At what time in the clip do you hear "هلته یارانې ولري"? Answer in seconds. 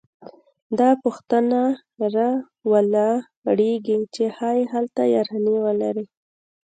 4.73-6.05